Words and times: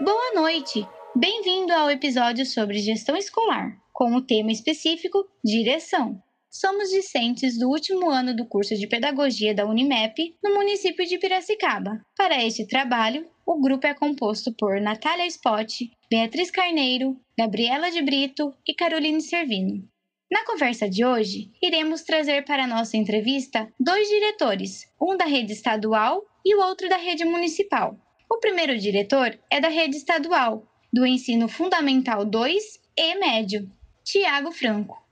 Boa 0.00 0.32
noite! 0.32 0.86
Bem-vindo 1.16 1.72
ao 1.72 1.90
episódio 1.90 2.46
sobre 2.46 2.78
gestão 2.78 3.16
escolar, 3.16 3.76
com 3.92 4.14
o 4.14 4.22
tema 4.22 4.52
específico 4.52 5.28
Direção. 5.44 6.22
Somos 6.48 6.90
discentes 6.90 7.58
do 7.58 7.68
último 7.68 8.08
ano 8.08 8.32
do 8.32 8.46
curso 8.46 8.76
de 8.76 8.86
Pedagogia 8.86 9.52
da 9.52 9.66
Unimep, 9.66 10.36
no 10.40 10.54
município 10.54 11.04
de 11.04 11.18
Piracicaba. 11.18 12.00
Para 12.16 12.44
este 12.44 12.64
trabalho, 12.64 13.28
o 13.44 13.60
grupo 13.60 13.88
é 13.88 13.94
composto 13.94 14.54
por 14.56 14.80
Natália 14.80 15.26
Spott, 15.26 15.90
Beatriz 16.08 16.48
Carneiro, 16.48 17.16
Gabriela 17.36 17.90
de 17.90 18.00
Brito 18.00 18.54
e 18.64 18.74
Caroline 18.74 19.20
Servino. 19.20 19.82
Na 20.30 20.44
conversa 20.44 20.88
de 20.88 21.04
hoje, 21.04 21.50
iremos 21.60 22.02
trazer 22.02 22.44
para 22.44 22.68
nossa 22.68 22.96
entrevista 22.96 23.68
dois 23.80 24.08
diretores, 24.08 24.82
um 25.00 25.16
da 25.16 25.24
rede 25.24 25.54
estadual 25.54 26.22
e 26.46 26.54
o 26.54 26.60
outro 26.60 26.88
da 26.88 26.96
rede 26.96 27.24
municipal. 27.24 27.98
O 28.30 28.38
primeiro 28.38 28.78
diretor 28.78 29.38
é 29.50 29.58
da 29.58 29.68
rede 29.68 29.96
estadual, 29.96 30.66
do 30.92 31.06
Ensino 31.06 31.48
Fundamental 31.48 32.26
2 32.26 32.62
e 32.96 33.14
Médio, 33.14 33.70
Tiago 34.04 34.52
Franco. 34.52 35.02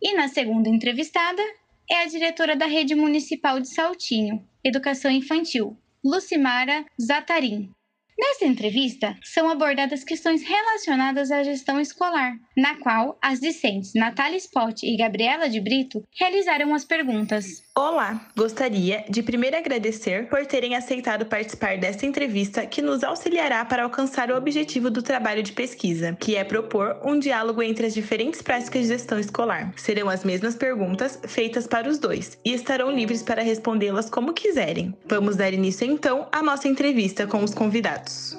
E 0.00 0.14
na 0.14 0.28
segunda 0.28 0.68
entrevistada 0.68 1.42
é 1.90 2.02
a 2.02 2.06
diretora 2.06 2.54
da 2.54 2.66
Rede 2.66 2.94
Municipal 2.94 3.60
de 3.60 3.68
Saltinho, 3.68 4.46
Educação 4.62 5.10
Infantil, 5.10 5.76
Lucimara 6.04 6.84
Zatarim. 7.00 7.70
Nesta 8.18 8.46
entrevista, 8.46 9.16
são 9.22 9.48
abordadas 9.48 10.04
questões 10.04 10.42
relacionadas 10.42 11.30
à 11.30 11.42
gestão 11.42 11.80
escolar, 11.80 12.34
na 12.56 12.76
qual 12.76 13.18
as 13.22 13.40
discentes 13.40 13.92
Natália 13.94 14.38
Spott 14.38 14.86
e 14.86 14.96
Gabriela 14.96 15.48
de 15.48 15.60
Brito 15.60 16.02
realizaram 16.18 16.74
as 16.74 16.84
perguntas. 16.84 17.65
Olá, 17.78 18.26
gostaria 18.34 19.04
de 19.06 19.22
primeiro 19.22 19.54
agradecer 19.54 20.30
por 20.30 20.46
terem 20.46 20.74
aceitado 20.74 21.26
participar 21.26 21.76
desta 21.76 22.06
entrevista 22.06 22.64
que 22.64 22.80
nos 22.80 23.04
auxiliará 23.04 23.66
para 23.66 23.82
alcançar 23.82 24.30
o 24.30 24.34
objetivo 24.34 24.90
do 24.90 25.02
trabalho 25.02 25.42
de 25.42 25.52
pesquisa, 25.52 26.16
que 26.18 26.36
é 26.36 26.42
propor 26.42 26.98
um 27.04 27.18
diálogo 27.18 27.62
entre 27.62 27.84
as 27.84 27.92
diferentes 27.92 28.40
práticas 28.40 28.84
de 28.84 28.88
gestão 28.88 29.18
escolar. 29.18 29.74
Serão 29.76 30.08
as 30.08 30.24
mesmas 30.24 30.54
perguntas 30.54 31.20
feitas 31.28 31.66
para 31.66 31.86
os 31.86 31.98
dois 31.98 32.38
e 32.42 32.54
estarão 32.54 32.90
livres 32.90 33.22
para 33.22 33.42
respondê-las 33.42 34.08
como 34.08 34.32
quiserem. 34.32 34.96
Vamos 35.04 35.36
dar 35.36 35.52
início 35.52 35.86
então 35.86 36.26
à 36.32 36.42
nossa 36.42 36.68
entrevista 36.68 37.26
com 37.26 37.44
os 37.44 37.52
convidados. 37.52 38.38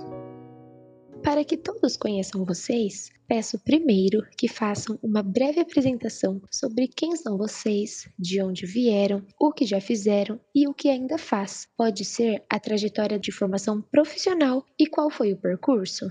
Para 1.22 1.46
que 1.46 1.58
todos 1.58 1.96
conheçam 1.96 2.44
vocês, 2.44 3.12
peço 3.28 3.60
primeiro 3.60 4.24
que 4.38 4.48
façam 4.48 4.98
uma 5.04 5.22
breve 5.22 5.60
apresentação 5.60 6.42
sobre 6.50 6.88
quem 6.88 7.14
são 7.16 7.38
vocês, 7.38 8.08
de 8.18 8.42
onde 8.42 8.66
vieram, 8.66 9.22
o 9.40 9.52
que 9.52 9.66
já 9.66 9.82
fizeram 9.82 10.40
e 10.56 10.68
o 10.68 10.74
que 10.74 10.90
ainda 10.90 11.18
faz. 11.18 11.68
Pode 11.78 12.06
ser 12.06 12.42
a 12.50 12.58
trajetória 12.60 13.20
de 13.20 13.32
formação 13.32 13.84
profissional 13.92 14.64
e 14.80 14.88
qual 14.88 15.10
foi 15.10 15.34
o 15.34 15.38
percurso. 15.38 16.10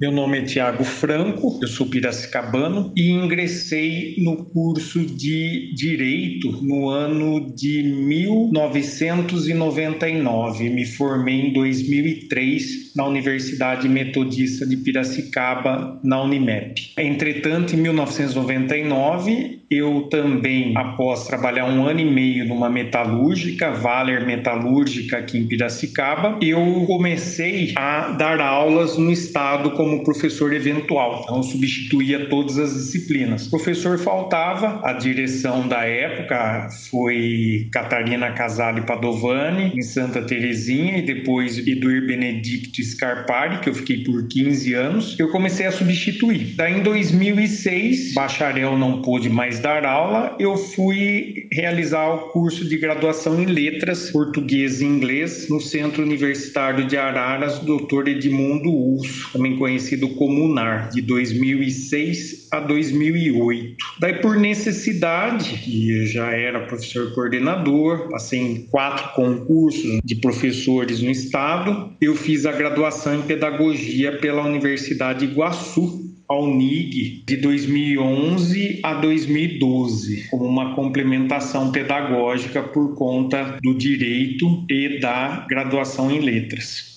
Meu 0.00 0.10
nome 0.10 0.38
é 0.38 0.44
Tiago 0.44 0.82
Franco, 0.84 1.60
eu 1.62 1.68
sou 1.68 1.86
piracicabano 1.86 2.92
e 2.96 3.10
ingressei 3.10 4.16
no 4.18 4.46
curso 4.46 5.06
de 5.06 5.72
Direito 5.74 6.50
no 6.62 6.88
ano 6.88 7.54
de 7.54 7.82
1999. 7.82 10.70
Me 10.70 10.84
formei 10.84 11.46
em 11.46 11.52
2003 11.52 12.96
na 12.96 13.06
Universidade 13.06 13.88
Metodista 13.88 14.66
de 14.66 14.76
Piracicaba, 14.78 16.00
na 16.02 16.20
Unimed. 16.22 16.55
Entretanto, 16.96 17.74
em 17.74 17.78
1999, 17.78 19.60
eu 19.70 20.02
também, 20.10 20.76
após 20.76 21.26
trabalhar 21.26 21.66
um 21.66 21.84
ano 21.84 22.00
e 22.00 22.04
meio 22.04 22.46
numa 22.46 22.70
metalúrgica, 22.70 23.72
Valer 23.72 24.24
Metalúrgica, 24.24 25.18
aqui 25.18 25.38
em 25.38 25.46
Piracicaba, 25.46 26.38
eu 26.40 26.84
comecei 26.86 27.72
a 27.76 28.12
dar 28.12 28.40
aulas 28.40 28.96
no 28.96 29.10
estado 29.10 29.72
como 29.72 30.04
professor 30.04 30.52
eventual. 30.52 31.22
Então, 31.24 31.42
substituía 31.42 32.28
todas 32.28 32.58
as 32.58 32.74
disciplinas. 32.74 33.46
O 33.48 33.50
professor 33.50 33.98
faltava, 33.98 34.80
a 34.84 34.92
direção 34.92 35.66
da 35.66 35.84
época 35.84 36.68
foi 36.90 37.68
Catarina 37.72 38.30
Casale 38.32 38.82
Padovani, 38.82 39.72
em 39.74 39.82
Santa 39.82 40.22
Terezinha, 40.22 40.98
e 40.98 41.02
depois 41.02 41.58
Eduir 41.58 42.06
Benedicto 42.06 42.82
Scarpari, 42.82 43.58
que 43.58 43.68
eu 43.68 43.74
fiquei 43.74 44.04
por 44.04 44.28
15 44.28 44.74
anos. 44.74 45.18
Eu 45.18 45.28
comecei 45.30 45.66
a 45.66 45.72
substituir. 45.72 46.45
Daí, 46.54 46.78
em 46.78 46.82
2006, 46.82 48.14
bacharel 48.14 48.78
não 48.78 49.02
pôde 49.02 49.28
mais 49.28 49.58
dar 49.58 49.84
aula, 49.84 50.36
eu 50.38 50.56
fui 50.56 51.48
realizar 51.52 52.06
o 52.08 52.18
curso 52.30 52.68
de 52.68 52.76
graduação 52.76 53.40
em 53.40 53.46
letras, 53.46 54.10
português 54.10 54.80
e 54.80 54.84
inglês, 54.84 55.48
no 55.48 55.60
Centro 55.60 56.02
Universitário 56.02 56.86
de 56.86 56.96
Araras, 56.96 57.58
Dr. 57.60 58.08
Edmundo 58.08 58.70
Urso, 58.70 59.32
também 59.32 59.56
conhecido 59.56 60.08
como 60.10 60.44
UNAR, 60.44 60.90
de 60.90 61.02
2006 61.02 62.48
a 62.50 62.60
2008. 62.60 63.76
Daí, 64.00 64.14
por 64.14 64.36
necessidade, 64.36 65.62
e 65.66 66.06
já 66.06 66.30
era 66.30 66.66
professor 66.66 67.12
coordenador, 67.14 68.08
passei 68.10 68.40
em 68.40 68.66
quatro 68.66 69.14
concursos 69.14 70.00
de 70.04 70.14
professores 70.16 71.00
no 71.00 71.10
estado, 71.10 71.92
eu 72.00 72.14
fiz 72.14 72.46
a 72.46 72.52
graduação 72.52 73.16
em 73.16 73.22
pedagogia 73.22 74.18
pela 74.18 74.44
Universidade 74.44 75.24
Iguaçu, 75.24 76.05
ao 76.28 76.46
NIG 76.46 77.24
de 77.26 77.36
2011 77.36 78.80
a 78.82 78.94
2012, 78.94 80.28
como 80.30 80.44
uma 80.44 80.74
complementação 80.74 81.70
pedagógica 81.70 82.62
por 82.62 82.94
conta 82.94 83.58
do 83.62 83.74
direito 83.74 84.64
e 84.68 85.00
da 85.00 85.46
graduação 85.48 86.10
em 86.10 86.20
letras. 86.20 86.96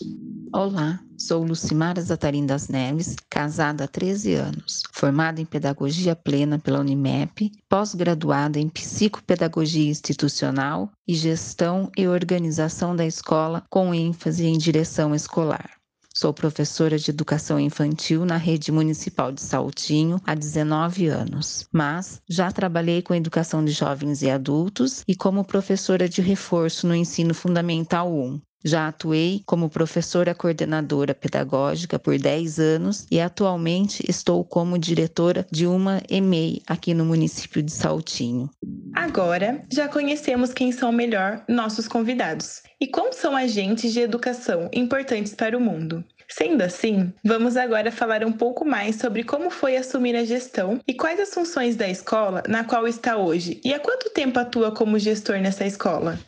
Olá, 0.52 1.00
sou 1.16 1.44
Lucimara 1.44 2.02
Zatarim 2.02 2.44
das 2.44 2.70
Neves, 2.70 3.16
casada 3.30 3.84
há 3.84 3.88
13 3.88 4.34
anos, 4.34 4.82
formada 4.92 5.40
em 5.40 5.46
Pedagogia 5.46 6.16
Plena 6.16 6.58
pela 6.58 6.80
Unimep, 6.80 7.52
pós-graduada 7.70 8.60
em 8.60 8.68
Psicopedagogia 8.68 9.92
Institucional 9.92 10.90
e 11.08 11.14
Gestão 11.14 11.92
e 11.96 12.08
Organização 12.08 12.96
da 12.96 13.06
Escola 13.06 13.64
com 13.70 13.94
ênfase 13.94 14.48
em 14.48 14.58
direção 14.58 15.14
escolar. 15.14 15.79
Sou 16.22 16.34
professora 16.34 17.00
de 17.00 17.12
educação 17.12 17.58
infantil 17.58 18.26
na 18.26 18.36
rede 18.36 18.74
municipal 18.74 19.32
de 19.32 19.40
Saltinho 19.40 20.20
há 20.26 20.36
19 20.36 21.08
anos, 21.08 21.66
mas 21.72 22.22
já 22.28 22.52
trabalhei 22.52 23.02
com 23.02 23.16
educação 23.16 23.64
de 23.64 23.72
jovens 23.72 24.22
e 24.22 24.30
adultos 24.30 25.02
e 25.08 25.16
como 25.16 25.46
professora 25.46 26.10
de 26.10 26.22
reforço 26.22 26.86
no 26.86 26.94
ensino 26.94 27.34
fundamental 27.34 28.14
1. 28.14 28.42
Já 28.64 28.88
atuei 28.88 29.42
como 29.46 29.70
professora 29.70 30.36
coordenadora 30.36 31.14
pedagógica 31.14 31.98
por 31.98 32.18
10 32.18 32.60
anos 32.60 33.06
e 33.10 33.20
atualmente 33.20 34.04
estou 34.10 34.44
como 34.44 34.78
diretora 34.78 35.46
de 35.50 35.66
uma 35.66 36.02
EMEI 36.10 36.62
aqui 36.68 36.94
no 36.94 37.06
município 37.06 37.64
de 37.64 37.72
Saltinho. 37.72 38.50
Agora 38.94 39.64
já 39.72 39.88
conhecemos 39.88 40.54
quem 40.54 40.72
são 40.72 40.92
melhor 40.92 41.44
nossos 41.48 41.88
convidados 41.88 42.62
e 42.82 42.88
como 42.88 43.14
são 43.14 43.36
agentes 43.36 43.94
de 43.94 44.02
educação 44.02 44.70
importantes 44.74 45.34
para 45.34 45.58
o 45.58 45.62
mundo. 45.62 46.04
Sendo 46.32 46.62
assim, 46.62 47.12
vamos 47.24 47.58
agora 47.58 47.92
falar 47.92 48.24
um 48.24 48.32
pouco 48.32 48.64
mais 48.64 48.98
sobre 48.98 49.24
como 49.24 49.50
foi 49.50 49.76
assumir 49.76 50.16
a 50.16 50.24
gestão 50.24 50.80
e 50.88 50.94
quais 50.94 51.20
as 51.20 51.34
funções 51.34 51.76
da 51.76 51.90
escola 51.90 52.44
na 52.48 52.64
qual 52.64 52.88
está 52.88 53.18
hoje 53.18 53.60
e 53.66 53.74
há 53.74 53.80
quanto 53.80 54.12
tempo 54.12 54.40
atua 54.40 54.72
como 54.72 55.00
gestor 55.00 55.40
nessa 55.40 55.66
escola. 55.66 56.20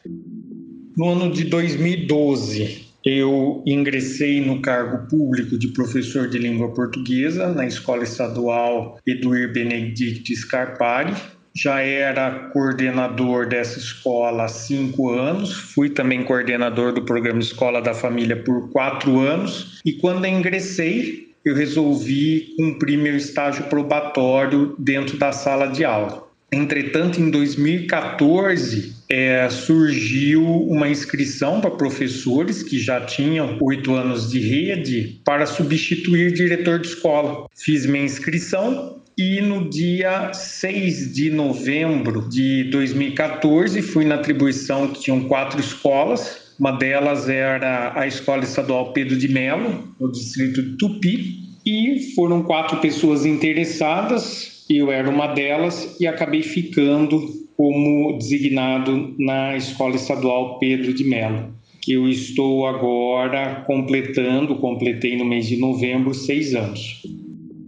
No 0.98 1.10
ano 1.10 1.32
de 1.32 1.46
2012, 1.46 2.86
eu 3.06 3.64
ingressei 3.66 4.42
no 4.46 4.62
cargo 4.62 5.08
público 5.08 5.58
de 5.58 5.70
professor 5.70 6.28
de 6.28 6.38
língua 6.38 6.74
portuguesa 6.74 7.48
na 7.48 7.66
Escola 7.66 8.04
Estadual 8.04 9.00
Eduir 9.08 9.54
Benedicto 9.54 10.36
Scarpari. 10.36 11.14
Já 11.56 11.80
era 11.80 12.50
coordenador 12.52 13.48
dessa 13.48 13.80
escola 13.80 14.44
há 14.44 14.48
cinco 14.50 15.10
anos, 15.10 15.54
fui 15.54 15.90
também 15.90 16.24
coordenador 16.24 16.94
do 16.94 17.04
programa 17.04 17.40
Escola 17.40 17.82
da 17.82 17.94
Família 17.94 18.36
por 18.36 18.70
quatro 18.70 19.20
anos. 19.20 19.80
E 19.86 19.94
quando 19.94 20.26
ingressei, 20.26 21.34
eu 21.44 21.56
resolvi 21.56 22.54
cumprir 22.58 22.98
meu 22.98 23.16
estágio 23.16 23.64
probatório 23.66 24.76
dentro 24.78 25.18
da 25.18 25.32
sala 25.32 25.68
de 25.68 25.86
aula. 25.86 26.31
Entretanto, 26.54 27.22
em 27.22 27.32
2014, 27.32 28.94
é, 29.08 29.50
surgiu 29.50 30.44
uma 30.44 30.90
inscrição 30.90 31.62
para 31.62 31.72
professores 31.72 32.62
que 32.62 32.78
já 32.78 33.00
tinham 33.00 33.58
oito 33.62 33.94
anos 33.96 34.30
de 34.30 34.42
rede 34.42 35.22
para 35.24 35.46
substituir 35.46 36.34
diretor 36.34 36.80
de 36.80 36.88
escola. 36.88 37.48
Fiz 37.56 37.86
minha 37.86 38.04
inscrição 38.04 39.02
e 39.18 39.40
no 39.40 39.70
dia 39.70 40.34
6 40.34 41.14
de 41.14 41.30
novembro 41.30 42.28
de 42.28 42.66
2014 42.66 43.82
fui 43.82 44.04
na 44.04 44.16
atribuição 44.16 44.90
que 44.90 45.00
tinham 45.00 45.24
quatro 45.24 45.58
escolas. 45.58 46.54
Uma 46.60 46.74
delas 46.74 47.30
era 47.30 47.94
a 47.98 48.06
Escola 48.06 48.44
Estadual 48.44 48.92
Pedro 48.92 49.18
de 49.18 49.30
Melo, 49.30 49.96
no 49.98 50.12
distrito 50.12 50.62
de 50.62 50.78
Tupi, 50.78 51.50
e 51.66 52.14
foram 52.14 52.44
quatro 52.44 52.78
pessoas 52.78 53.26
interessadas 53.26 54.51
eu 54.78 54.92
era 54.92 55.10
uma 55.10 55.28
delas 55.28 55.98
e 56.00 56.08
acabei 56.08 56.42
ficando 56.42 57.28
como 57.58 58.18
designado 58.18 59.14
na 59.20 59.56
Escola 59.56 59.96
Estadual 59.96 60.58
Pedro 60.60 60.94
de 60.94 61.04
Melo. 61.04 61.54
eu 61.88 62.08
estou 62.08 62.66
agora 62.66 63.64
completando, 63.68 64.56
completei 64.58 65.18
no 65.18 65.26
mês 65.26 65.48
de 65.48 65.58
novembro, 65.58 66.14
seis 66.14 66.56
anos. 66.56 67.02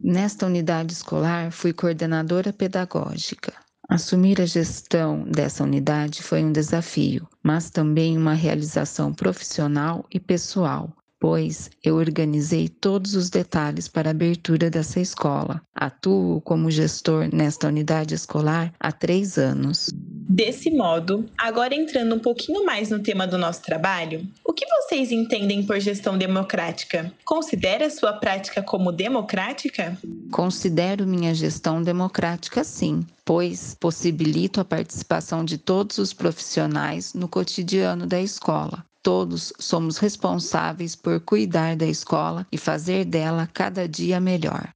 Nesta 0.03 0.45
unidade 0.45 0.93
escolar, 0.93 1.51
fui 1.51 1.73
coordenadora 1.73 2.51
pedagógica. 2.51 3.53
Assumir 3.89 4.41
a 4.41 4.45
gestão 4.45 5.23
dessa 5.23 5.63
unidade 5.63 6.23
foi 6.23 6.43
um 6.43 6.51
desafio, 6.51 7.27
mas 7.43 7.69
também 7.69 8.17
uma 8.17 8.33
realização 8.33 9.13
profissional 9.13 10.05
e 10.11 10.19
pessoal, 10.19 10.91
pois 11.23 11.71
eu 11.81 11.95
organizei 11.95 12.67
todos 12.67 13.15
os 13.15 13.29
detalhes 13.29 13.87
para 13.87 14.09
a 14.09 14.11
abertura 14.11 14.69
dessa 14.69 14.99
escola. 14.99 15.61
Atuo 15.73 16.41
como 16.41 16.69
gestor 16.69 17.33
nesta 17.33 17.69
unidade 17.69 18.13
escolar 18.13 18.73
há 18.77 18.91
três 18.91 19.37
anos. 19.37 19.89
Desse 19.93 20.69
modo, 20.69 21.25
agora 21.37 21.73
entrando 21.73 22.13
um 22.13 22.19
pouquinho 22.19 22.65
mais 22.65 22.89
no 22.89 22.99
tema 22.99 23.25
do 23.25 23.37
nosso 23.37 23.61
trabalho, 23.61 24.27
o 24.43 24.51
que 24.51 24.65
vocês 24.65 25.13
entendem 25.13 25.65
por 25.65 25.79
gestão 25.79 26.17
democrática? 26.17 27.09
Considera 27.23 27.89
sua 27.89 28.11
prática 28.11 28.61
como 28.61 28.91
democrática? 28.91 29.97
Considero 30.29 31.07
minha 31.07 31.33
gestão 31.33 31.81
democrática, 31.81 32.65
sim, 32.65 32.99
pois 33.23 33.77
possibilito 33.79 34.59
a 34.59 34.65
participação 34.65 35.45
de 35.45 35.57
todos 35.57 35.99
os 35.99 36.11
profissionais 36.11 37.13
no 37.13 37.29
cotidiano 37.29 38.05
da 38.05 38.19
escola. 38.19 38.83
Todos 39.03 39.51
somos 39.59 39.97
responsáveis 39.97 40.95
por 40.95 41.19
cuidar 41.19 41.75
da 41.75 41.85
escola 41.85 42.47
e 42.49 42.57
fazer 42.57 43.03
dela 43.03 43.49
cada 43.53 43.85
dia 43.85 44.17
melhor. 44.17 44.69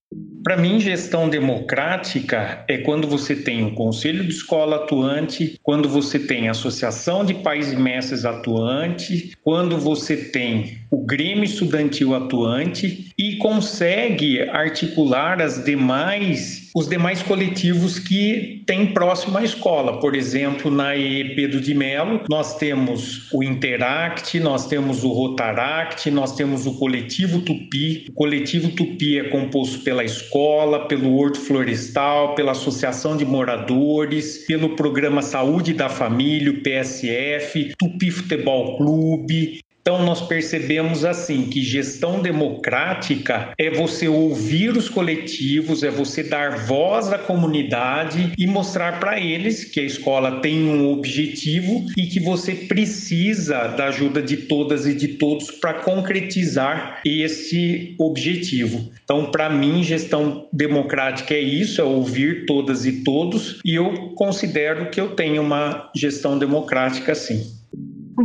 Para 0.43 0.55
mim, 0.55 0.79
gestão 0.79 1.27
democrática 1.27 2.63
é 2.69 2.77
quando 2.77 3.07
você 3.07 3.35
tem 3.35 3.65
o 3.65 3.73
conselho 3.73 4.23
de 4.23 4.31
escola 4.31 4.77
atuante, 4.77 5.59
quando 5.61 5.89
você 5.89 6.19
tem 6.19 6.47
a 6.47 6.51
associação 6.51 7.25
de 7.25 7.33
pais 7.33 7.73
e 7.73 7.75
mestres 7.75 8.23
atuante, 8.23 9.33
quando 9.43 9.77
você 9.77 10.15
tem 10.15 10.77
o 10.89 11.05
grêmio 11.05 11.43
estudantil 11.43 12.15
atuante 12.15 13.13
e 13.17 13.35
consegue 13.37 14.41
articular 14.49 15.41
as 15.41 15.63
demais 15.63 16.66
os 16.77 16.87
demais 16.87 17.23
coletivos 17.23 17.97
que 17.97 18.61
tem 18.67 18.93
próximo 18.93 19.35
à 19.39 19.43
escola. 19.43 19.99
Por 19.99 20.15
exemplo, 20.15 20.69
na 20.69 20.95
EE 20.95 21.33
Pedro 21.33 21.59
de 21.59 21.73
Melo, 21.73 22.21
nós 22.29 22.55
temos 22.57 23.27
o 23.33 23.43
Interact, 23.43 24.39
nós 24.39 24.67
temos 24.67 25.03
o 25.03 25.11
Rotaract, 25.11 26.11
nós 26.11 26.35
temos 26.35 26.67
o 26.67 26.77
coletivo 26.77 27.41
Tupi. 27.41 28.05
O 28.09 28.13
coletivo 28.13 28.69
Tupi 28.69 29.17
é 29.17 29.23
composto 29.23 29.79
pela 29.79 30.03
escola, 30.03 30.87
pelo 30.87 31.17
Horto 31.17 31.39
Florestal, 31.39 32.35
pela 32.35 32.51
Associação 32.51 33.17
de 33.17 33.25
Moradores, 33.25 34.45
pelo 34.45 34.75
Programa 34.75 35.23
Saúde 35.23 35.73
da 35.73 35.89
Família, 35.89 36.51
o 36.51 36.61
PSF, 36.61 37.73
Tupi 37.75 38.11
Futebol 38.11 38.77
Clube, 38.77 39.61
então, 39.87 40.03
nós 40.03 40.19
percebemos 40.19 41.05
assim 41.05 41.43
que 41.43 41.61
gestão 41.61 42.21
democrática 42.21 43.53
é 43.57 43.69
você 43.71 44.05
ouvir 44.05 44.75
os 44.75 44.89
coletivos, 44.89 45.81
é 45.81 45.89
você 45.89 46.23
dar 46.23 46.57
voz 46.65 47.13
à 47.13 47.17
comunidade 47.17 48.33
e 48.37 48.45
mostrar 48.45 48.99
para 48.99 49.17
eles 49.17 49.63
que 49.63 49.79
a 49.79 49.83
escola 49.83 50.41
tem 50.41 50.61
um 50.67 50.91
objetivo 50.91 51.85
e 51.95 52.05
que 52.05 52.19
você 52.19 52.53
precisa 52.53 53.65
da 53.67 53.85
ajuda 53.85 54.21
de 54.21 54.35
todas 54.35 54.85
e 54.85 54.93
de 54.93 55.07
todos 55.07 55.51
para 55.51 55.75
concretizar 55.75 56.99
esse 57.05 57.95
objetivo. 57.97 58.91
Então, 59.05 59.31
para 59.31 59.49
mim, 59.49 59.85
gestão 59.85 60.49
democrática 60.51 61.33
é 61.33 61.39
isso, 61.39 61.79
é 61.79 61.85
ouvir 61.85 62.45
todas 62.45 62.85
e 62.85 63.03
todos, 63.05 63.61
e 63.63 63.75
eu 63.75 64.09
considero 64.15 64.89
que 64.89 64.99
eu 64.99 65.15
tenho 65.15 65.41
uma 65.41 65.89
gestão 65.95 66.37
democrática 66.37 67.15
sim. 67.15 67.56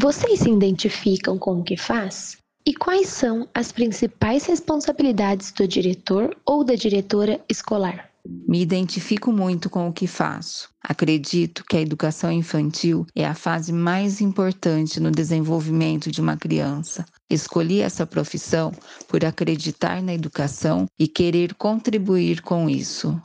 Vocês 0.01 0.41
se 0.41 0.49
identificam 0.49 1.37
com 1.37 1.61
o 1.61 1.63
que 1.63 1.77
faz? 1.77 2.39
E 2.65 2.73
quais 2.73 3.09
são 3.09 3.47
as 3.53 3.71
principais 3.73 4.47
responsabilidades 4.47 5.53
do 5.53 5.69
diretor 5.69 6.35
ou 6.47 6.65
da 6.65 6.75
diretora 6.75 7.39
escolar? 7.47 8.09
Me 8.49 8.63
identifico 8.63 9.31
muito 9.31 9.69
com 9.69 9.87
o 9.87 9.93
que 9.93 10.07
faço. 10.07 10.71
Acredito 10.83 11.63
que 11.69 11.77
a 11.77 11.81
educação 11.81 12.33
infantil 12.33 13.05
é 13.15 13.27
a 13.27 13.35
fase 13.35 13.71
mais 13.71 14.23
importante 14.23 14.99
no 14.99 15.11
desenvolvimento 15.11 16.11
de 16.11 16.23
uma 16.23 16.39
criança. 16.39 17.05
Escolhi 17.29 17.83
essa 17.83 18.07
profissão 18.07 18.73
por 19.07 19.23
acreditar 19.27 20.01
na 20.03 20.15
educação 20.15 20.87
e 20.99 21.07
querer 21.07 21.53
contribuir 21.53 22.41
com 22.41 22.71
isso. 22.71 23.21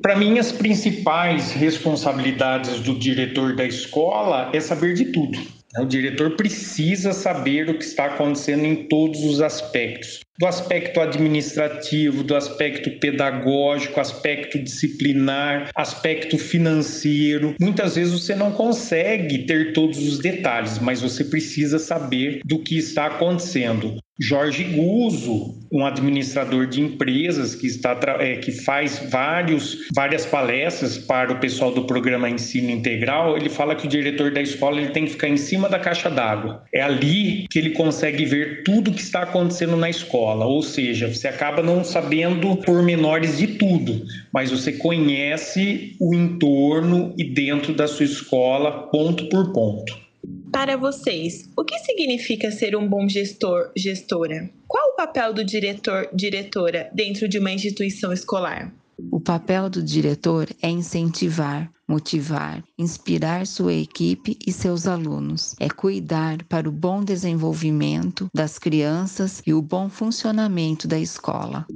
Para 0.00 0.16
mim, 0.16 0.38
as 0.38 0.52
principais 0.52 1.50
responsabilidades 1.50 2.78
do 2.80 2.96
diretor 2.96 3.56
da 3.56 3.64
escola 3.64 4.50
é 4.52 4.60
saber 4.60 4.94
de 4.94 5.06
tudo 5.06 5.40
o 5.78 5.84
diretor 5.84 6.36
precisa 6.36 7.12
saber 7.12 7.68
o 7.68 7.78
que 7.78 7.84
está 7.84 8.06
acontecendo 8.06 8.64
em 8.64 8.88
todos 8.88 9.24
os 9.24 9.40
aspectos 9.40 10.20
do 10.38 10.46
aspecto 10.46 11.00
administrativo, 11.00 12.22
do 12.22 12.34
aspecto 12.34 12.90
pedagógico, 12.98 14.00
aspecto 14.00 14.58
disciplinar, 14.58 15.70
aspecto 15.74 16.36
financeiro. 16.38 17.54
Muitas 17.60 17.94
vezes 17.96 18.12
você 18.12 18.34
não 18.34 18.50
consegue 18.50 19.46
ter 19.46 19.72
todos 19.72 19.98
os 19.98 20.18
detalhes, 20.18 20.78
mas 20.78 21.00
você 21.00 21.24
precisa 21.24 21.78
saber 21.78 22.40
do 22.44 22.58
que 22.58 22.76
está 22.76 23.06
acontecendo. 23.06 23.96
Jorge 24.20 24.62
Guzzo, 24.62 25.56
um 25.72 25.84
administrador 25.84 26.68
de 26.68 26.80
empresas 26.80 27.56
que, 27.56 27.66
está, 27.66 27.98
é, 28.20 28.36
que 28.36 28.52
faz 28.52 29.02
vários, 29.10 29.88
várias 29.92 30.24
palestras 30.24 30.96
para 30.96 31.32
o 31.32 31.40
pessoal 31.40 31.72
do 31.72 31.84
programa 31.84 32.30
Ensino 32.30 32.70
Integral, 32.70 33.36
ele 33.36 33.48
fala 33.48 33.74
que 33.74 33.86
o 33.86 33.90
diretor 33.90 34.30
da 34.30 34.40
escola 34.40 34.80
ele 34.80 34.90
tem 34.90 35.04
que 35.04 35.12
ficar 35.12 35.28
em 35.28 35.36
cima 35.36 35.68
da 35.68 35.80
caixa 35.80 36.08
d'água. 36.08 36.62
É 36.72 36.80
ali 36.80 37.48
que 37.50 37.58
ele 37.58 37.70
consegue 37.70 38.24
ver 38.24 38.62
tudo 38.62 38.92
o 38.92 38.94
que 38.94 39.02
está 39.02 39.22
acontecendo 39.22 39.76
na 39.76 39.90
escola, 39.90 40.23
ou 40.24 40.62
seja, 40.62 41.12
você 41.12 41.28
acaba 41.28 41.62
não 41.62 41.84
sabendo 41.84 42.56
pormenores 42.56 43.38
de 43.38 43.46
tudo, 43.46 44.04
mas 44.32 44.50
você 44.50 44.72
conhece 44.72 45.96
o 46.00 46.14
entorno 46.14 47.14
e 47.18 47.24
dentro 47.24 47.74
da 47.74 47.86
sua 47.86 48.06
escola, 48.06 48.88
ponto 48.88 49.28
por 49.28 49.52
ponto. 49.52 50.04
Para 50.50 50.76
vocês, 50.76 51.50
o 51.56 51.64
que 51.64 51.78
significa 51.80 52.50
ser 52.50 52.76
um 52.76 52.88
bom 52.88 53.08
gestor, 53.08 53.70
gestora? 53.76 54.48
Qual 54.66 54.92
o 54.92 54.96
papel 54.96 55.34
do 55.34 55.44
diretor, 55.44 56.08
diretora 56.14 56.88
dentro 56.94 57.28
de 57.28 57.38
uma 57.38 57.50
instituição 57.50 58.12
escolar? 58.12 58.72
O 59.10 59.20
papel 59.20 59.68
do 59.68 59.82
diretor 59.82 60.48
é 60.62 60.68
incentivar, 60.68 61.70
motivar, 61.88 62.62
inspirar 62.78 63.46
sua 63.46 63.74
equipe 63.74 64.38
e 64.46 64.52
seus 64.52 64.86
alunos. 64.86 65.54
É 65.60 65.68
cuidar 65.68 66.42
para 66.44 66.68
o 66.68 66.72
bom 66.72 67.02
desenvolvimento 67.02 68.28
das 68.34 68.58
crianças 68.58 69.42
e 69.46 69.52
o 69.52 69.60
bom 69.60 69.88
funcionamento 69.88 70.88
da 70.88 70.98
escola. 70.98 71.66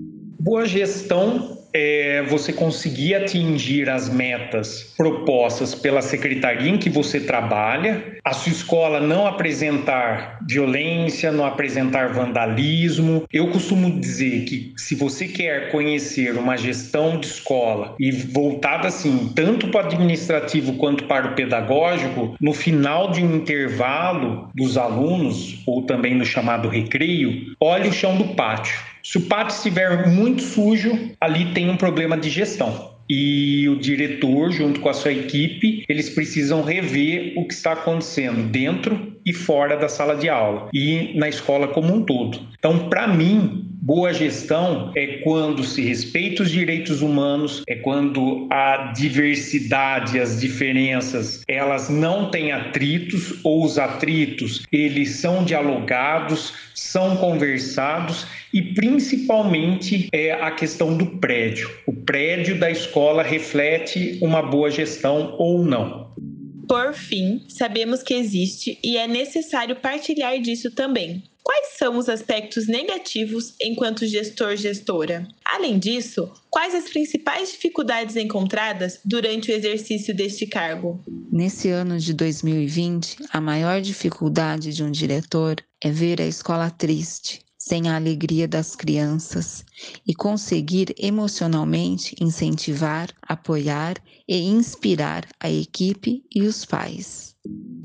Boa 0.41 0.67
gestão 0.67 1.58
é 1.73 2.23
você 2.23 2.53
conseguir 2.53 3.15
atingir 3.15 3.89
as 3.89 4.09
metas 4.09 4.95
propostas 4.97 5.75
pela 5.75 6.03
secretaria 6.03 6.71
em 6.71 6.79
que 6.79 6.91
você 6.91 7.21
trabalha, 7.21 8.19
a 8.25 8.33
sua 8.33 8.53
escola 8.53 9.01
não 9.01 9.27
apresentar 9.27 10.39
violência, 10.47 11.33
não 11.33 11.45
apresentar 11.45 12.13
vandalismo. 12.13 13.25
Eu 13.33 13.49
costumo 13.49 13.91
dizer 14.01 14.45
que 14.45 14.73
se 14.77 14.95
você 14.95 15.27
quer 15.27 15.71
conhecer 15.71 16.37
uma 16.37 16.57
gestão 16.57 17.19
de 17.19 17.27
escola 17.27 17.95
e 17.99 18.11
voltada 18.11 18.89
assim, 18.89 19.33
tanto 19.35 19.69
para 19.69 19.85
o 19.85 19.87
administrativo 19.87 20.75
quanto 20.75 21.05
para 21.05 21.29
o 21.29 21.35
pedagógico, 21.35 22.37
no 22.41 22.53
final 22.53 23.11
de 23.11 23.23
um 23.23 23.37
intervalo 23.37 24.51
dos 24.55 24.77
alunos, 24.77 25.63
ou 25.67 25.83
também 25.83 26.15
no 26.15 26.25
chamado 26.25 26.69
recreio, 26.69 27.55
olhe 27.61 27.89
o 27.89 27.93
chão 27.93 28.17
do 28.17 28.35
pátio. 28.35 28.79
Se 29.09 29.17
o 29.17 29.23
pátio 29.23 29.57
estiver 29.57 30.07
muito 30.07 30.43
sujo, 30.43 30.93
ali 31.19 31.55
tem 31.55 31.71
um 31.71 31.79
problema 31.79 32.15
de 32.15 32.29
gestão 32.29 32.99
e 33.09 33.67
o 33.67 33.77
diretor, 33.77 34.51
junto 34.53 34.81
com 34.81 34.89
a 34.91 34.93
sua 34.93 35.11
equipe, 35.11 35.83
eles 35.89 36.11
precisam 36.11 36.63
rever 36.63 37.33
o 37.37 37.49
que 37.49 37.55
está 37.55 37.73
acontecendo 37.73 38.51
dentro 38.51 39.17
e 39.25 39.33
fora 39.33 39.79
da 39.79 39.89
sala 39.89 40.15
de 40.15 40.29
aula 40.29 40.69
e 40.75 41.19
na 41.19 41.27
escola 41.27 41.69
como 41.69 41.95
um 41.95 42.05
todo. 42.05 42.39
Então, 42.59 42.91
para 42.91 43.09
mim, 43.09 43.68
Boa 43.81 44.13
gestão 44.13 44.91
é 44.97 45.19
quando 45.19 45.63
se 45.63 45.83
respeita 45.83 46.43
os 46.43 46.51
direitos 46.51 47.01
humanos, 47.01 47.63
é 47.69 47.77
quando 47.77 48.49
a 48.51 48.93
diversidade, 48.93 50.19
as 50.19 50.41
diferenças, 50.41 51.43
elas 51.47 51.89
não 51.89 52.29
têm 52.29 52.51
atritos 52.51 53.39
ou 53.45 53.65
os 53.65 53.79
atritos, 53.79 54.65
eles 54.73 55.11
são 55.11 55.45
dialogados, 55.45 56.53
são 56.75 57.17
conversados 57.19 58.27
e 58.53 58.61
principalmente 58.61 60.09
é 60.13 60.33
a 60.33 60.51
questão 60.51 60.97
do 60.97 61.07
prédio. 61.19 61.71
O 61.87 61.93
prédio 61.93 62.59
da 62.59 62.71
escola 62.71 63.23
reflete 63.23 64.19
uma 64.21 64.43
boa 64.43 64.73
gestão 64.73 65.37
ou 65.39 65.65
não. 65.65 66.13
Por 66.69 66.93
fim, 66.93 67.45
sabemos 67.49 68.03
que 68.03 68.13
existe 68.13 68.77
e 68.83 68.97
é 68.97 69.07
necessário 69.07 69.77
partilhar 69.77 70.39
disso 70.41 70.71
também 70.73 71.23
quais 71.49 71.79
são 71.79 71.97
os 71.97 72.11
aspectos 72.11 72.69
negativos 72.69 73.55
enquanto 73.59 74.07
gestor-gestora? 74.07 75.27
Além 75.43 75.79
disso, 75.79 76.31
quais 76.51 76.75
as 76.75 76.91
principais 76.91 77.53
dificuldades 77.53 78.17
encontradas 78.17 79.01
durante 79.03 79.51
o 79.51 79.55
exercício 79.55 80.15
deste 80.15 80.47
cargo? 80.47 81.03
Nesse 81.33 81.71
ano 81.71 81.99
de 81.99 82.13
2020, 82.13 83.17
a 83.33 83.41
maior 83.41 83.81
dificuldade 83.81 84.75
de 84.75 84.85
um 84.85 84.91
diretor 84.91 85.57
é 85.83 85.91
ver 85.91 86.21
a 86.21 86.27
escola 86.27 86.69
triste, 86.69 87.41
sem 87.57 87.89
a 87.89 87.97
alegria 87.97 88.47
das 88.47 88.77
crianças 88.77 89.65
e 90.07 90.15
conseguir 90.15 90.95
emocionalmente 90.99 92.15
incentivar, 92.21 93.09
apoiar 93.23 93.95
e 94.29 94.37
inspirar 94.37 95.27
a 95.41 95.51
equipe 95.51 96.23
e 96.31 96.43
os 96.43 96.67
pais. 96.67 97.35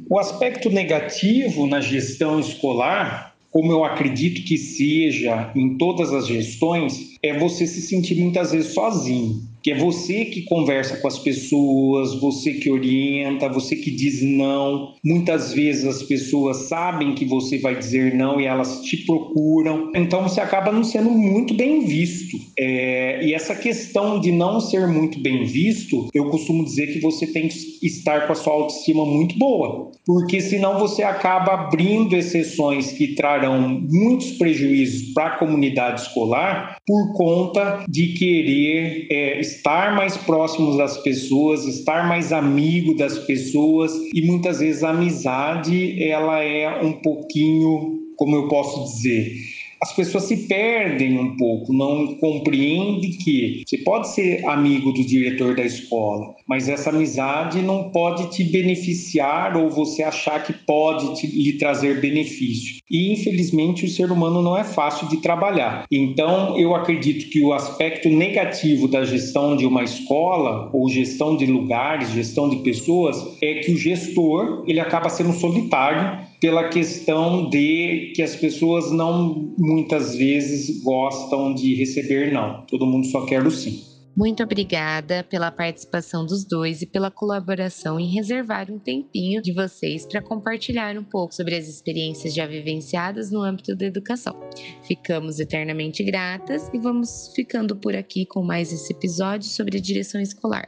O 0.09 0.19
aspecto 0.19 0.69
negativo 0.69 1.65
na 1.65 1.79
gestão 1.79 2.39
escolar, 2.39 3.32
como 3.53 3.71
eu 3.71 3.85
acredito 3.85 4.43
que 4.43 4.57
seja 4.57 5.51
em 5.55 5.77
todas 5.77 6.11
as 6.11 6.25
gestões, 6.27 7.12
é 7.23 7.37
você 7.37 7.65
se 7.65 7.81
sentir 7.81 8.15
muitas 8.15 8.51
vezes 8.51 8.73
sozinho 8.73 9.53
que 9.63 9.71
é 9.71 9.77
você 9.77 10.25
que 10.25 10.41
conversa 10.41 10.97
com 10.97 11.07
as 11.07 11.17
pessoas, 11.17 12.19
você 12.19 12.55
que 12.55 12.69
orienta, 12.69 13.47
você 13.47 13.77
que 13.77 13.89
diz 13.89 14.21
não. 14.21 14.93
Muitas 15.03 15.53
vezes 15.53 15.85
as 15.85 16.03
pessoas 16.03 16.67
sabem 16.67 17.15
que 17.15 17.23
você 17.23 17.57
vai 17.57 17.79
dizer 17.79 18.13
não 18.13 18.41
e 18.41 18.45
elas 18.45 18.81
te 18.81 18.97
procuram, 19.05 19.89
então 19.95 20.23
você 20.23 20.41
acaba 20.41 20.71
não 20.71 20.83
sendo 20.83 21.09
muito 21.09 21.53
bem 21.53 21.85
visto. 21.85 22.37
É, 22.59 23.25
e 23.25 23.33
essa 23.33 23.55
questão 23.55 24.19
de 24.19 24.33
não 24.33 24.59
ser 24.59 24.85
muito 24.85 25.21
bem 25.21 25.45
visto, 25.45 26.09
eu 26.13 26.29
costumo 26.29 26.65
dizer 26.65 26.87
que 26.87 26.99
você 26.99 27.25
tem 27.25 27.47
que 27.47 27.55
estar 27.81 28.27
com 28.27 28.33
a 28.33 28.35
sua 28.35 28.51
autoestima 28.51 29.05
muito 29.05 29.37
boa, 29.39 29.91
porque 30.05 30.41
senão 30.41 30.77
você 30.77 31.03
acaba 31.03 31.53
abrindo 31.53 32.17
exceções 32.17 32.91
que 32.91 33.15
trarão 33.15 33.81
muitos 33.89 34.31
prejuízos 34.31 35.13
para 35.13 35.27
a 35.27 35.37
comunidade 35.37 36.01
escolar 36.01 36.75
conta 37.13 37.85
de 37.87 38.13
querer 38.13 39.07
é, 39.09 39.39
estar 39.39 39.95
mais 39.95 40.17
próximos 40.17 40.77
das 40.77 40.97
pessoas, 40.97 41.65
estar 41.65 42.07
mais 42.07 42.33
amigo 42.33 42.95
das 42.95 43.19
pessoas. 43.19 43.91
E 44.13 44.21
muitas 44.21 44.59
vezes 44.59 44.83
a 44.83 44.89
amizade 44.89 46.03
ela 46.03 46.39
é 46.43 46.81
um 46.81 46.93
pouquinho, 46.93 47.99
como 48.17 48.35
eu 48.35 48.47
posso 48.47 48.83
dizer, 48.83 49.33
as 49.83 49.91
pessoas 49.91 50.23
se 50.23 50.47
perdem 50.47 51.19
um 51.19 51.35
pouco, 51.35 51.73
não 51.73 52.15
compreendem 52.15 53.11
que 53.11 53.63
você 53.67 53.77
pode 53.79 54.07
ser 54.07 54.45
amigo 54.47 54.93
do 54.93 55.03
diretor 55.03 55.57
da 55.57 55.63
escola, 55.65 56.33
mas 56.47 56.69
essa 56.69 56.89
amizade 56.89 57.61
não 57.61 57.89
pode 57.89 58.31
te 58.31 58.45
beneficiar 58.45 59.57
ou 59.57 59.69
você 59.69 60.01
achar 60.01 60.41
que 60.41 60.53
pode 60.53 61.19
te, 61.19 61.27
lhe 61.27 61.57
trazer 61.57 61.99
benefício. 61.99 62.81
E 62.89 63.11
infelizmente 63.11 63.83
o 63.83 63.89
ser 63.89 64.09
humano 64.09 64.41
não 64.41 64.57
é 64.57 64.63
fácil 64.63 65.05
de 65.09 65.17
trabalhar. 65.17 65.85
Então 65.91 66.57
eu 66.57 66.73
acredito 66.73 67.29
que 67.29 67.41
o 67.41 67.51
aspecto 67.51 68.07
negativo 68.07 68.87
da 68.87 69.03
gestão 69.03 69.57
de 69.57 69.65
uma 69.65 69.83
escola 69.83 70.69
ou 70.71 70.87
gestão 70.87 71.35
de 71.35 71.45
lugares, 71.45 72.09
gestão 72.11 72.49
de 72.49 72.57
pessoas 72.57 73.17
é 73.41 73.55
que 73.55 73.73
o 73.73 73.77
gestor 73.77 74.63
ele 74.65 74.79
acaba 74.79 75.09
sendo 75.09 75.33
solitário 75.33 76.31
pela 76.43 76.67
questão 76.67 77.49
de 77.49 78.11
que 78.13 78.21
as 78.21 78.35
pessoas 78.35 78.91
não 78.91 79.55
muitas 79.57 80.13
vezes 80.13 80.83
gostam 80.83 81.55
de 81.55 81.73
receber 81.73 82.33
não. 82.33 82.65
Todo 82.65 82.85
mundo 82.85 83.07
só 83.07 83.25
quer 83.25 83.47
o 83.47 83.49
sim. 83.49 83.81
Muito 84.13 84.43
obrigada 84.43 85.23
pela 85.23 85.49
participação 85.49 86.25
dos 86.25 86.43
dois 86.43 86.81
e 86.81 86.85
pela 86.85 87.09
colaboração 87.09 87.97
em 87.97 88.13
reservar 88.13 88.69
um 88.69 88.77
tempinho 88.77 89.41
de 89.41 89.53
vocês 89.53 90.05
para 90.05 90.21
compartilhar 90.21 90.97
um 90.97 91.03
pouco 91.05 91.33
sobre 91.33 91.55
as 91.55 91.69
experiências 91.69 92.33
já 92.33 92.45
vivenciadas 92.45 93.31
no 93.31 93.41
âmbito 93.41 93.73
da 93.73 93.85
educação. 93.85 94.37
Ficamos 94.85 95.39
eternamente 95.39 96.03
gratas 96.03 96.69
e 96.73 96.77
vamos 96.77 97.31
ficando 97.33 97.73
por 97.73 97.95
aqui 97.95 98.25
com 98.25 98.43
mais 98.43 98.73
esse 98.73 98.91
episódio 98.91 99.47
sobre 99.47 99.77
a 99.77 99.81
direção 99.81 100.19
escolar. 100.19 100.67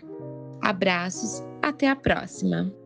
Abraços, 0.62 1.44
até 1.62 1.89
a 1.89 1.98
próxima! 1.98 2.85